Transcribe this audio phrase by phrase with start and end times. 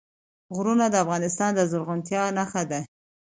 [0.55, 2.79] غرونه د افغانستان د زرغونتیا نښه ده.